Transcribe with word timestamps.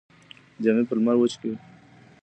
جامې 0.63 0.83
په 0.87 0.93
لمر 0.97 1.13
کې 1.15 1.19
وچې 1.19 1.37
کړئ. 1.41 1.53